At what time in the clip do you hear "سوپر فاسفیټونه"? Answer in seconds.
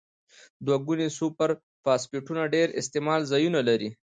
1.17-2.43